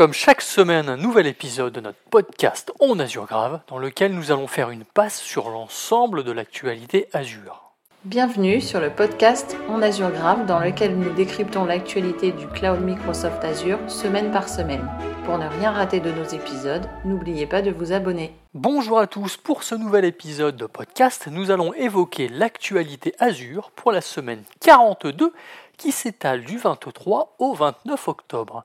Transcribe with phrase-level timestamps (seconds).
[0.00, 4.32] comme chaque semaine un nouvel épisode de notre podcast On Azure Grave, dans lequel nous
[4.32, 7.74] allons faire une passe sur l'ensemble de l'actualité Azure.
[8.06, 13.44] Bienvenue sur le podcast On Azure Grave, dans lequel nous décryptons l'actualité du cloud Microsoft
[13.44, 14.88] Azure semaine par semaine.
[15.26, 18.34] Pour ne rien rater de nos épisodes, n'oubliez pas de vous abonner.
[18.54, 23.92] Bonjour à tous, pour ce nouvel épisode de podcast, nous allons évoquer l'actualité Azure pour
[23.92, 25.34] la semaine 42
[25.76, 28.64] qui s'étale du 23 au 29 octobre.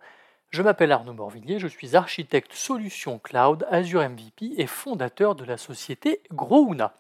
[0.51, 5.57] Je m'appelle Arnaud Morvillier, je suis architecte solution cloud Azure MVP et fondateur de la
[5.57, 6.93] société Grouna.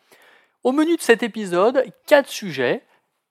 [0.63, 2.83] Au menu de cet épisode, quatre sujets.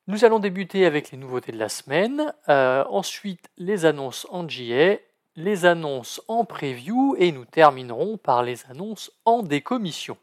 [0.06, 4.98] Nous allons débuter avec les nouveautés de la semaine, euh, ensuite les annonces en GA,
[5.36, 10.16] les annonces en preview et nous terminerons par les annonces en décommission.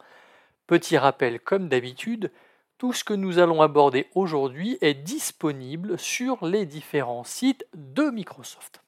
[0.68, 2.32] Petit rappel comme d'habitude,
[2.78, 8.82] tout ce que nous allons aborder aujourd'hui est disponible sur les différents sites de Microsoft.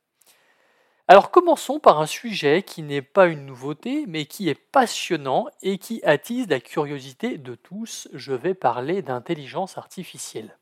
[1.09, 5.77] Alors commençons par un sujet qui n'est pas une nouveauté, mais qui est passionnant et
[5.77, 8.07] qui attise la curiosité de tous.
[8.13, 10.57] Je vais parler d'intelligence artificielle.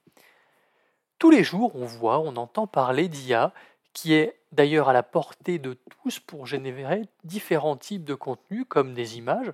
[1.20, 3.53] Tous les jours, on voit, on entend parler d'IA,
[3.94, 8.95] qui est d'ailleurs à la portée de tous pour générer différents types de contenus, comme
[8.95, 9.53] des images,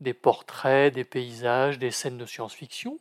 [0.00, 2.98] des portraits, des paysages, des scènes de science-fiction.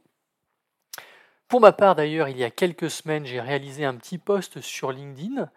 [1.50, 4.94] Pour ma part, d'ailleurs, il y a quelques semaines, j'ai réalisé un petit post sur
[4.94, 5.50] LinkedIn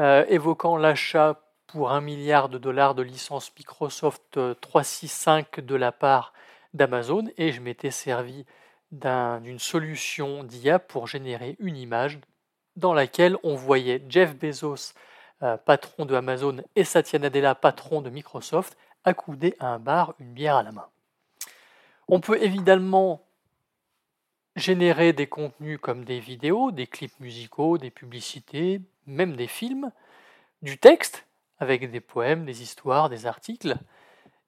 [0.00, 5.92] euh, évoquant l'achat pour un milliard de dollars de licence Microsoft 365 euh, de la
[5.92, 6.32] part
[6.72, 8.44] d'Amazon et je m'étais servi
[8.90, 12.18] d'une solution d'IA pour générer une image
[12.76, 14.94] dans laquelle on voyait Jeff Bezos,
[15.42, 20.32] euh, patron de Amazon, et Satya Nadella, patron de Microsoft, accoudés à un bar, une
[20.32, 20.88] bière à la main.
[22.08, 23.24] On peut évidemment
[24.56, 29.90] générer des contenus comme des vidéos, des clips musicaux, des publicités, même des films,
[30.62, 31.26] du texte,
[31.58, 33.76] avec des poèmes, des histoires, des articles,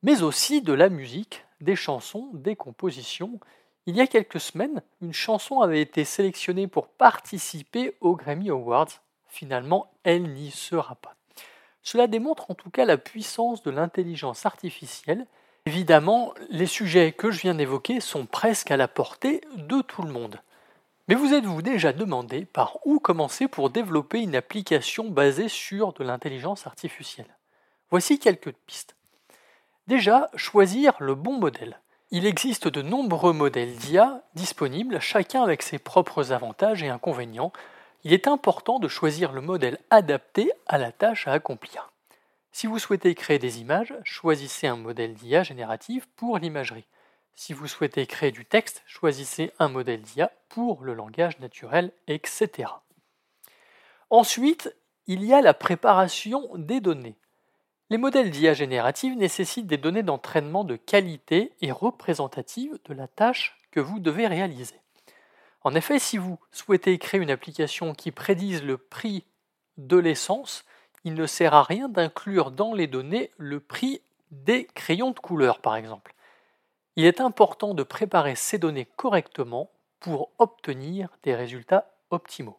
[0.03, 3.41] mais aussi de la musique, des chansons, des compositions.
[3.87, 8.89] Il y a quelques semaines, une chanson avait été sélectionnée pour participer aux Grammy Awards.
[9.29, 11.15] Finalement, elle n'y sera pas.
[11.83, 15.27] Cela démontre en tout cas la puissance de l'intelligence artificielle.
[15.67, 20.13] Évidemment, les sujets que je viens d'évoquer sont presque à la portée de tout le
[20.13, 20.41] monde.
[21.09, 26.03] Mais vous êtes-vous déjà demandé par où commencer pour développer une application basée sur de
[26.03, 27.37] l'intelligence artificielle?
[27.91, 28.97] Voici quelques pistes.
[29.87, 31.79] Déjà, choisir le bon modèle.
[32.11, 37.53] Il existe de nombreux modèles d'IA disponibles, chacun avec ses propres avantages et inconvénients.
[38.03, 41.93] Il est important de choisir le modèle adapté à la tâche à accomplir.
[42.51, 46.87] Si vous souhaitez créer des images, choisissez un modèle d'IA générative pour l'imagerie.
[47.39, 52.71] Si vous souhaitez créer du texte, choisissez un modèle d'IA pour le langage naturel, etc.
[54.09, 54.75] Ensuite,
[55.07, 57.19] il y a la préparation des données.
[57.91, 63.59] Les modèles d'IA générative nécessitent des données d'entraînement de qualité et représentatives de la tâche
[63.71, 64.81] que vous devez réaliser.
[65.63, 69.25] En effet, si vous souhaitez créer une application qui prédise le prix
[69.77, 70.65] de l'essence,
[71.05, 75.61] il ne sert à rien d'inclure dans les données le prix des crayons de couleur,
[75.61, 76.16] par exemple.
[76.97, 79.71] Il est important de préparer ces données correctement
[80.01, 82.59] pour obtenir des résultats optimaux.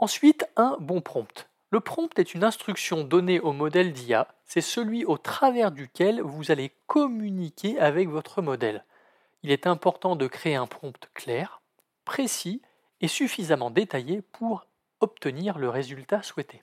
[0.00, 1.48] Ensuite, un bon prompt.
[1.70, 6.50] Le prompt est une instruction donnée au modèle d'IA, c'est celui au travers duquel vous
[6.50, 8.84] allez communiquer avec votre modèle.
[9.42, 11.60] Il est important de créer un prompt clair,
[12.04, 12.62] précis
[13.00, 14.66] et suffisamment détaillé pour
[15.00, 16.62] obtenir le résultat souhaité.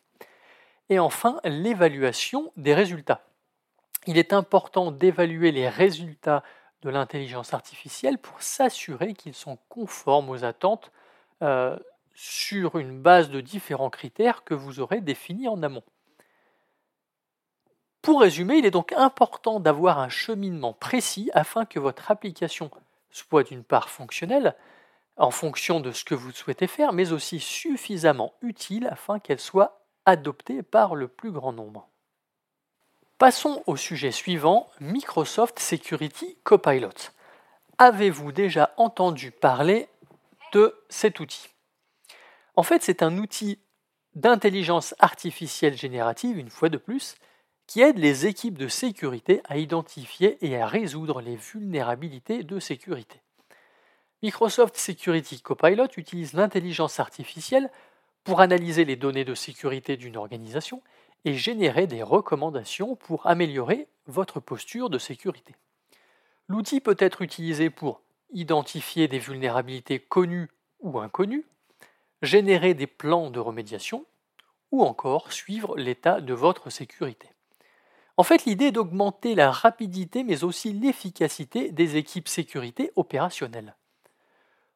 [0.89, 3.23] Et enfin, l'évaluation des résultats
[4.07, 6.43] il est important d'évaluer les résultats
[6.81, 10.91] de l'intelligence artificielle pour s'assurer qu'ils sont conformes aux attentes
[11.41, 11.77] euh,
[12.13, 15.83] sur une base de différents critères que vous aurez définis en amont.
[18.01, 22.69] Pour résumer, il est donc important d'avoir un cheminement précis afin que votre application
[23.09, 24.55] soit d'une part fonctionnelle,
[25.17, 29.81] en fonction de ce que vous souhaitez faire, mais aussi suffisamment utile afin qu'elle soit
[30.05, 31.89] adoptée par le plus grand nombre.
[33.17, 36.89] Passons au sujet suivant, Microsoft Security Copilot.
[37.77, 39.87] Avez-vous déjà entendu parler
[40.51, 41.47] de cet outil?
[42.57, 43.57] En fait, c'est un outil
[44.15, 47.15] d'intelligence artificielle générative, une fois de plus,
[47.67, 53.21] qui aide les équipes de sécurité à identifier et à résoudre les vulnérabilités de sécurité.
[54.23, 57.71] Microsoft Security Copilot utilise l'intelligence artificielle
[58.25, 60.81] pour analyser les données de sécurité d'une organisation
[61.25, 65.55] et générer des recommandations pour améliorer votre posture de sécurité.
[66.47, 68.01] L'outil peut être utilisé pour
[68.31, 70.49] identifier des vulnérabilités connues
[70.79, 71.45] ou inconnues,
[72.21, 74.05] générer des plans de remédiation
[74.71, 77.29] ou encore suivre l'état de votre sécurité.
[78.17, 83.75] En fait, l'idée est d'augmenter la rapidité mais aussi l'efficacité des équipes sécurité opérationnelles.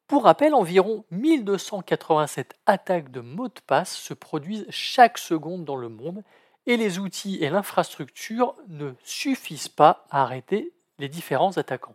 [0.09, 5.87] Pour rappel, environ 1287 attaques de mots de passe se produisent chaque seconde dans le
[5.87, 6.23] monde
[6.65, 11.93] et les outils et l'infrastructure ne suffisent pas à arrêter les différents attaquants.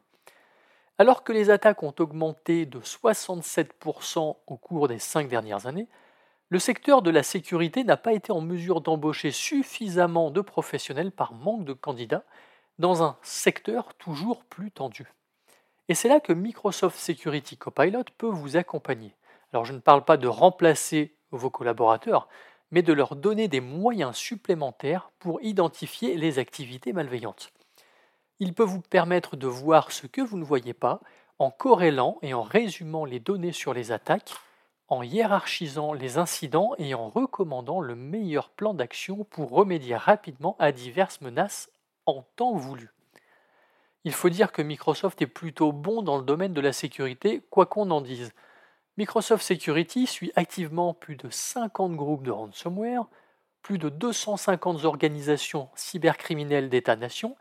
[0.96, 5.88] Alors que les attaques ont augmenté de 67% au cours des cinq dernières années,
[6.50, 11.32] le secteur de la sécurité n'a pas été en mesure d'embaucher suffisamment de professionnels par
[11.32, 12.22] manque de candidats
[12.78, 15.12] dans un secteur toujours plus tendu.
[15.88, 19.14] Et c'est là que Microsoft Security Copilot peut vous accompagner.
[19.52, 22.28] Alors je ne parle pas de remplacer vos collaborateurs,
[22.70, 27.52] mais de leur donner des moyens supplémentaires pour identifier les activités malveillantes.
[28.40, 31.00] Il peut vous permettre de voir ce que vous ne voyez pas
[31.38, 34.32] en corrélant et en résumant les données sur les attaques,
[34.88, 40.72] en hiérarchisant les incidents et en recommandant le meilleur plan d'action pour remédier rapidement à
[40.72, 41.70] diverses menaces
[42.06, 42.93] en temps voulu.
[44.04, 47.66] Il faut dire que Microsoft est plutôt bon dans le domaine de la sécurité, quoi
[47.66, 48.32] qu'on en dise.
[48.98, 53.06] Microsoft Security suit activement plus de 50 groupes de ransomware,
[53.62, 57.34] plus de 250 organisations cybercriminelles d'État-nation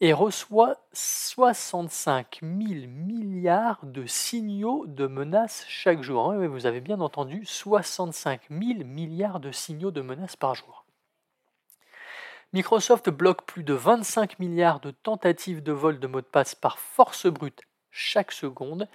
[0.00, 6.32] et reçoit 65 000 milliards de signaux de menaces chaque jour.
[6.32, 10.79] vous avez bien entendu, 65 000 milliards de signaux de menaces par jour.
[12.52, 16.80] Microsoft bloque plus de 25 milliards de tentatives de vol de mots de passe par
[16.80, 17.62] force brute
[17.92, 18.88] chaque seconde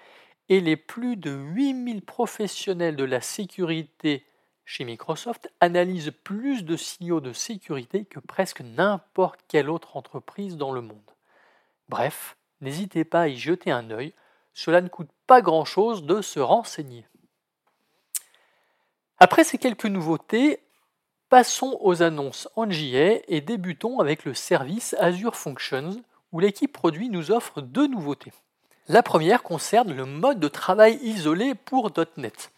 [0.50, 4.25] et les plus de 8000 professionnels de la sécurité
[4.66, 10.74] chez Microsoft analysent plus de signaux de sécurité que presque n'importe quelle autre entreprise dans
[10.74, 11.12] le monde.
[11.88, 14.13] Bref, n'hésitez pas à y jeter un œil,
[14.54, 17.06] cela ne coûte pas grand-chose de se renseigner.
[19.18, 20.60] Après ces quelques nouveautés,
[21.35, 26.01] Passons aux annonces en JA et débutons avec le service Azure Functions
[26.31, 28.31] où l'équipe produit nous offre deux nouveautés.
[28.87, 32.51] La première concerne le mode de travail isolé pour .NET.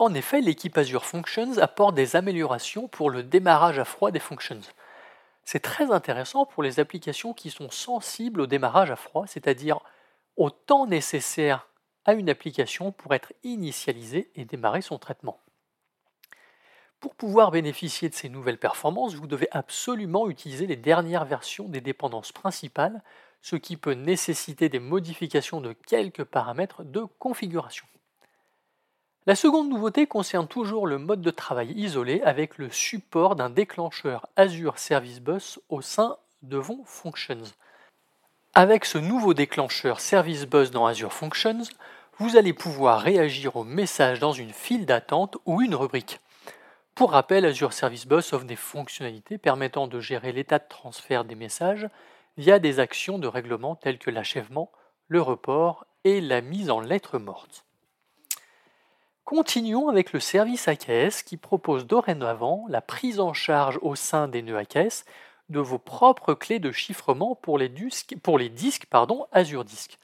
[0.00, 4.58] En effet, l'équipe Azure Functions apporte des améliorations pour le démarrage à froid des functions.
[5.44, 9.78] C'est très intéressant pour les applications qui sont sensibles au démarrage à froid, c'est-à-dire
[10.36, 11.68] au temps nécessaire
[12.04, 15.38] à une application pour être initialisée et démarrer son traitement.
[17.00, 21.80] Pour pouvoir bénéficier de ces nouvelles performances, vous devez absolument utiliser les dernières versions des
[21.80, 23.02] dépendances principales,
[23.42, 27.86] ce qui peut nécessiter des modifications de quelques paramètres de configuration.
[29.26, 34.26] La seconde nouveauté concerne toujours le mode de travail isolé avec le support d'un déclencheur
[34.36, 37.42] Azure Service Bus au sein de vos Functions.
[38.54, 41.64] Avec ce nouveau déclencheur Service Bus dans Azure Functions,
[42.18, 46.20] vous allez pouvoir réagir aux messages dans une file d'attente ou une rubrique.
[46.96, 51.34] Pour rappel, Azure Service Bus offre des fonctionnalités permettant de gérer l'état de transfert des
[51.34, 51.86] messages
[52.38, 54.72] via des actions de règlement telles que l'achèvement,
[55.08, 57.66] le report et la mise en lettres mortes.
[59.26, 64.40] Continuons avec le service AKS qui propose dorénavant la prise en charge au sein des
[64.40, 65.04] nœuds AKS
[65.50, 68.16] de vos propres clés de chiffrement pour les disques,
[69.32, 69.98] Azure Disk.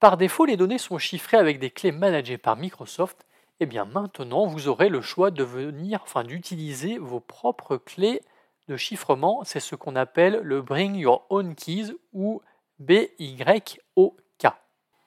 [0.00, 3.24] Par défaut, les données sont chiffrées avec des clés managées par Microsoft
[3.60, 8.22] eh bien maintenant vous aurez le choix d'utiliser vos propres clés
[8.68, 9.42] de chiffrement.
[9.44, 12.42] C'est ce qu'on appelle le Bring Your Own Keys ou
[12.78, 13.78] BYOK.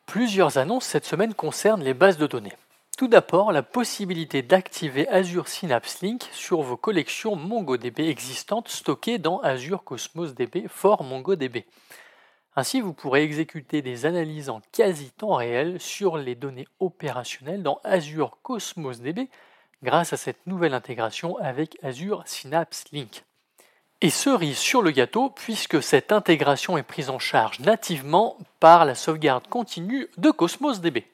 [0.06, 2.54] Plusieurs annonces cette semaine concernent les bases de données.
[2.98, 9.40] Tout d'abord, la possibilité d'activer Azure Synapse Link sur vos collections MongoDB existantes stockées dans
[9.40, 11.66] Azure Cosmos DB for MongoDB.
[12.56, 17.80] Ainsi, vous pourrez exécuter des analyses en quasi temps réel sur les données opérationnelles dans
[17.84, 19.30] Azure Cosmos DB
[19.82, 23.24] grâce à cette nouvelle intégration avec Azure Synapse Link.
[24.02, 28.96] Et cerise sur le gâteau, puisque cette intégration est prise en charge nativement par la
[28.96, 31.06] sauvegarde continue de Cosmos DB.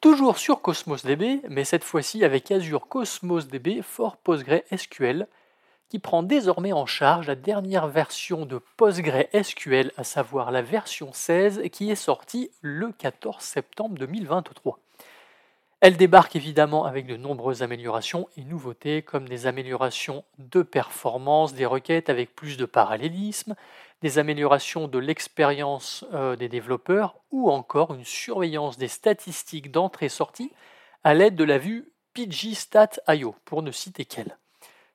[0.00, 5.26] Toujours sur Cosmos DB, mais cette fois-ci avec Azure Cosmos DB for PostgreSQL,
[5.88, 11.62] qui prend désormais en charge la dernière version de PostgreSQL, à savoir la version 16
[11.72, 14.78] qui est sortie le 14 septembre 2023.
[15.80, 21.66] Elle débarque évidemment avec de nombreuses améliorations et nouveautés comme des améliorations de performance des
[21.66, 23.54] requêtes avec plus de parallélisme,
[24.02, 30.50] des améliorations de l'expérience euh, des développeurs ou encore une surveillance des statistiques d'entrée-sortie
[31.04, 34.38] à l'aide de la vue PGStat.io pour ne citer qu'elle.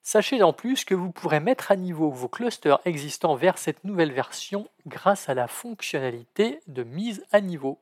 [0.03, 4.11] Sachez en plus que vous pourrez mettre à niveau vos clusters existants vers cette nouvelle
[4.11, 7.79] version grâce à la fonctionnalité de mise à niveau.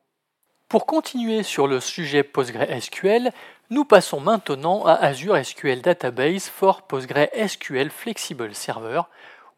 [0.68, 3.32] Pour continuer sur le sujet PostgreSQL,
[3.70, 9.02] nous passons maintenant à Azure SQL Database for PostgreSQL Flexible Server,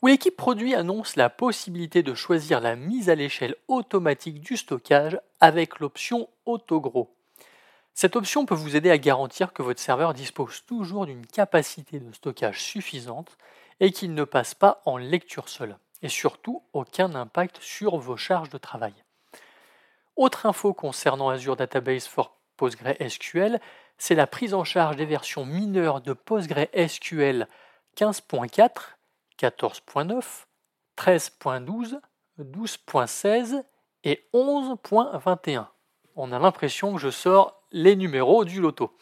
[0.00, 5.18] où l'équipe produit annonce la possibilité de choisir la mise à l'échelle automatique du stockage
[5.40, 7.10] avec l'option AutoGrow.
[7.94, 12.12] Cette option peut vous aider à garantir que votre serveur dispose toujours d'une capacité de
[12.12, 13.36] stockage suffisante
[13.80, 18.50] et qu'il ne passe pas en lecture seule, et surtout aucun impact sur vos charges
[18.50, 18.94] de travail.
[20.16, 23.60] Autre info concernant Azure Database for PostgreSQL,
[23.98, 27.46] c'est la prise en charge des versions mineures de PostgreSQL
[27.96, 28.70] 15.4
[29.38, 30.44] 14.9,
[30.96, 32.00] 13.12,
[32.38, 33.64] 12.16
[34.04, 35.66] et 11.21.
[36.14, 38.92] On a l'impression que je sors les numéros du loto.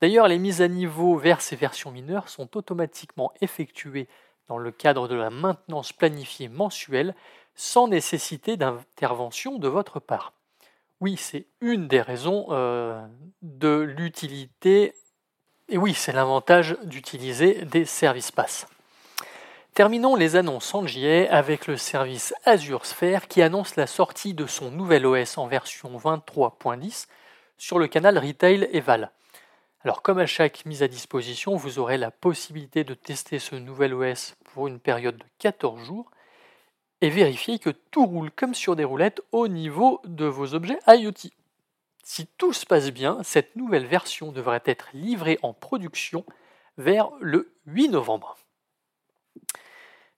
[0.00, 4.08] D'ailleurs, les mises à niveau vers ces versions mineures sont automatiquement effectuées
[4.48, 7.14] dans le cadre de la maintenance planifiée mensuelle
[7.54, 10.32] sans nécessité d'intervention de votre part.
[11.00, 13.00] Oui, c'est une des raisons euh,
[13.42, 14.94] de l'utilité,
[15.68, 18.66] et oui, c'est l'avantage d'utiliser des services pass.
[19.74, 24.46] Terminons les annonces en JA avec le service Azure Sphere qui annonce la sortie de
[24.46, 27.06] son nouvel OS en version 23.10
[27.60, 29.12] sur le canal Retail Eval.
[29.84, 33.92] Alors comme à chaque mise à disposition, vous aurez la possibilité de tester ce nouvel
[33.92, 36.10] OS pour une période de 14 jours
[37.02, 41.30] et vérifier que tout roule comme sur des roulettes au niveau de vos objets IoT.
[42.02, 46.24] Si tout se passe bien, cette nouvelle version devrait être livrée en production
[46.78, 48.38] vers le 8 novembre.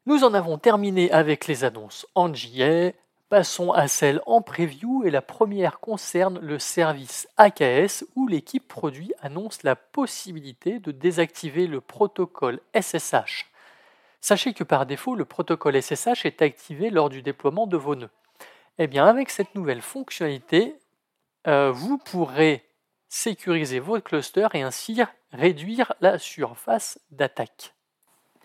[0.07, 2.93] Nous en avons terminé avec les annonces en JA.
[3.33, 9.15] Passons à celles en preview et la première concerne le service AKS où l'équipe produit
[9.23, 13.47] annonce la possibilité de désactiver le protocole SSH.
[14.21, 18.11] Sachez que par défaut, le protocole SSH est activé lors du déploiement de vos nœuds.
[18.77, 20.77] Eh bien, avec cette nouvelle fonctionnalité,
[21.47, 22.67] euh, vous pourrez
[23.09, 25.01] sécuriser votre cluster et ainsi
[25.33, 27.73] réduire la surface d'attaque.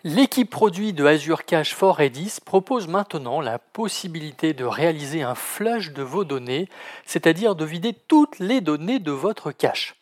[0.04, 5.92] L'équipe produit de Azure Cache for Redis propose maintenant la possibilité de réaliser un flush
[5.92, 6.68] de vos données,
[7.04, 9.96] c'est-à-dire de vider toutes les données de votre cache.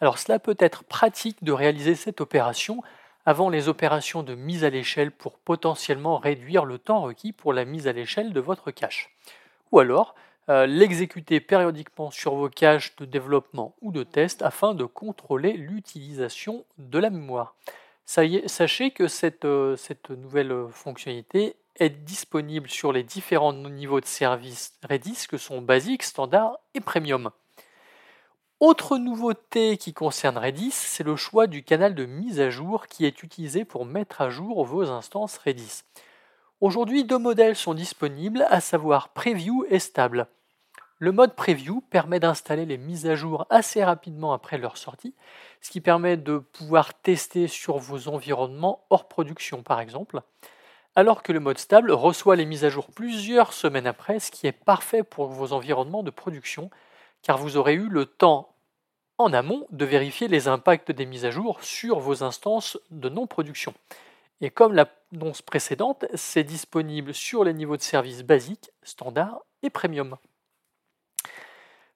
[0.00, 2.82] Alors cela peut être pratique de réaliser cette opération
[3.26, 7.66] avant les opérations de mise à l'échelle pour potentiellement réduire le temps requis pour la
[7.66, 9.14] mise à l'échelle de votre cache.
[9.72, 10.14] Ou alors
[10.48, 16.64] euh, l'exécuter périodiquement sur vos caches de développement ou de test afin de contrôler l'utilisation
[16.78, 17.54] de la mémoire
[18.06, 19.04] sachez que
[19.44, 25.36] euh, cette, nouvelle euh, fonctionnalité est disponible sur les différents niveaux de service Redis que
[25.36, 27.30] sont basique, standard et premium.
[28.60, 33.04] Autre nouveauté qui concerne Redis, c'est le choix du canal de mise à jour qui
[33.04, 35.82] est utilisé pour mettre à jour vos instances Redis.
[36.60, 40.28] Aujourd'hui, deux modèles sont disponibles, à savoir Preview et Stable.
[41.04, 45.12] Le mode Preview permet d'installer les mises à jour assez rapidement après leur sortie,
[45.60, 50.22] ce qui permet de pouvoir tester sur vos environnements hors production par exemple,
[50.96, 54.46] alors que le mode stable reçoit les mises à jour plusieurs semaines après, ce qui
[54.46, 56.70] est parfait pour vos environnements de production,
[57.20, 58.54] car vous aurez eu le temps
[59.18, 63.74] en amont de vérifier les impacts des mises à jour sur vos instances de non-production.
[64.40, 70.16] Et comme l'annonce précédente, c'est disponible sur les niveaux de service basiques, standard et premium.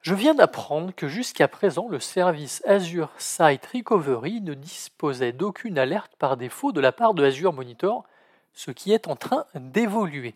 [0.00, 6.12] Je viens d'apprendre que jusqu'à présent, le service Azure Site Recovery ne disposait d'aucune alerte
[6.18, 8.04] par défaut de la part de Azure Monitor,
[8.52, 10.34] ce qui est en train d'évoluer.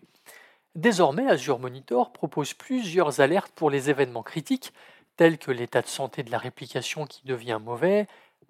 [0.75, 4.73] Désormais, Azure Monitor propose plusieurs alertes pour les événements critiques,
[5.15, 8.07] tels que l'état de santé de la réplication qui devient mauvais,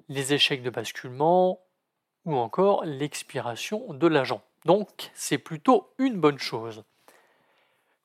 [0.10, 1.60] les échecs de basculement
[2.26, 4.42] ou encore l'expiration de l'agent.
[4.66, 6.84] Donc, c'est plutôt une bonne chose.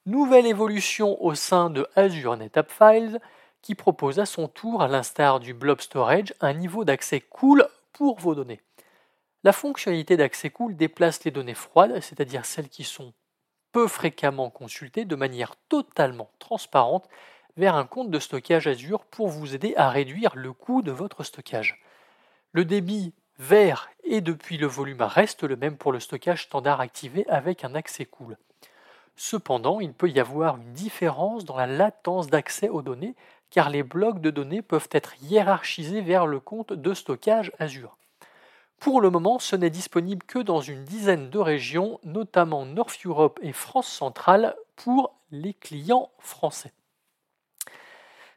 [0.08, 3.20] Nouvelle évolution au sein de Azure NetApp Files
[3.60, 8.18] qui propose à son tour, à l'instar du Blob Storage, un niveau d'accès cool pour
[8.18, 8.62] vos données.
[9.44, 13.12] La fonctionnalité d'accès cool déplace les données froides, c'est-à-dire celles qui sont
[13.70, 17.06] peu fréquemment consultées, de manière totalement transparente
[17.58, 21.22] vers un compte de stockage Azure pour vous aider à réduire le coût de votre
[21.22, 21.84] stockage.
[22.52, 27.28] Le débit vers et depuis le volume reste le même pour le stockage standard activé
[27.28, 28.38] avec un accès cool.
[29.20, 33.16] Cependant, il peut y avoir une différence dans la latence d'accès aux données,
[33.50, 37.96] car les blocs de données peuvent être hiérarchisés vers le compte de stockage Azure.
[38.78, 43.40] Pour le moment, ce n'est disponible que dans une dizaine de régions, notamment North Europe
[43.42, 46.72] et France centrale, pour les clients français.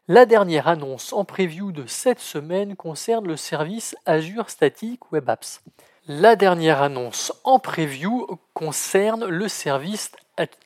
[0.08, 5.62] La dernière annonce en preview de cette semaine concerne le service Azure Static Web Apps.
[6.08, 10.12] La dernière annonce en preview concerne le service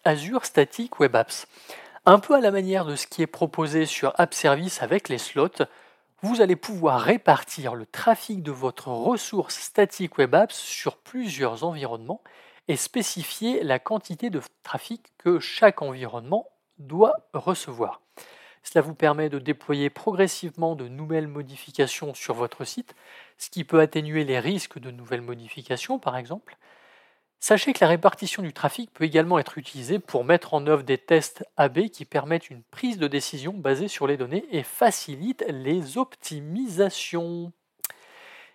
[0.03, 1.48] Azure Static Web Apps.
[2.05, 5.17] Un peu à la manière de ce qui est proposé sur App Service avec les
[5.17, 5.65] slots,
[6.22, 12.22] vous allez pouvoir répartir le trafic de votre ressource statique Web Apps sur plusieurs environnements
[12.67, 18.01] et spécifier la quantité de trafic que chaque environnement doit recevoir.
[18.63, 22.96] Cela vous permet de déployer progressivement de nouvelles modifications sur votre site,
[23.38, 26.58] ce qui peut atténuer les risques de nouvelles modifications par exemple.
[27.39, 30.98] Sachez que la répartition du trafic peut également être utilisée pour mettre en œuvre des
[30.98, 35.98] tests AB qui permettent une prise de décision basée sur les données et facilitent les
[35.98, 37.51] optimisations.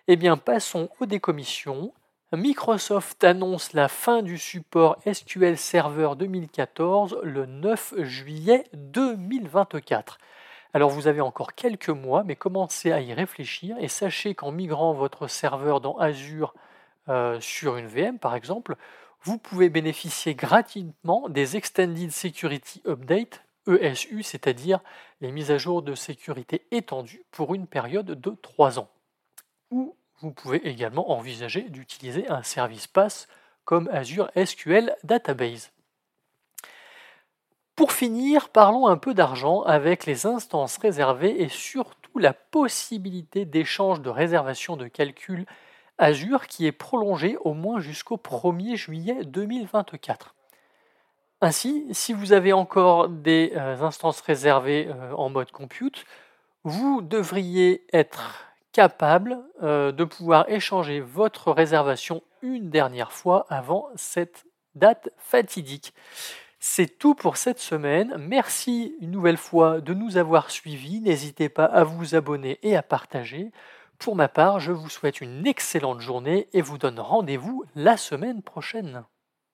[0.07, 1.93] Eh bien, passons aux décommissions.
[2.33, 10.17] Microsoft annonce la fin du support SQL Server 2014 le 9 juillet 2024.
[10.73, 14.93] Alors vous avez encore quelques mois, mais commencez à y réfléchir et sachez qu'en migrant
[14.93, 16.53] votre serveur dans Azure
[17.09, 18.75] euh, sur une VM par exemple,
[19.23, 24.79] vous pouvez bénéficier gratuitement des Extended Security Update, ESU, c'est-à-dire
[25.21, 28.89] les mises à jour de sécurité étendues pour une période de 3 ans.
[29.69, 33.27] Ou vous pouvez également envisager d'utiliser un service pass
[33.63, 35.71] comme Azure SQL Database.
[37.75, 44.01] Pour finir, parlons un peu d'argent avec les instances réservées et surtout la possibilité d'échange
[44.01, 45.45] de réservation de calcul
[46.01, 50.35] Azure qui est prolongée au moins jusqu'au 1er juillet 2024.
[51.41, 56.05] Ainsi, si vous avez encore des euh, instances réservées euh, en mode compute,
[56.63, 64.45] vous devriez être capable euh, de pouvoir échanger votre réservation une dernière fois avant cette
[64.75, 65.93] date fatidique.
[66.59, 68.15] C'est tout pour cette semaine.
[68.19, 71.01] Merci une nouvelle fois de nous avoir suivis.
[71.01, 73.51] N'hésitez pas à vous abonner et à partager.
[74.01, 78.41] Pour ma part, je vous souhaite une excellente journée et vous donne rendez-vous la semaine
[78.41, 79.03] prochaine.